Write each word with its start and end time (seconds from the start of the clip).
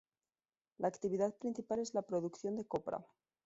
La 0.79 0.87
actividad 0.87 1.35
principal 1.37 1.77
es 1.77 1.93
la 1.93 2.01
producción 2.01 2.55
de 2.55 2.65
copra. 2.65 3.05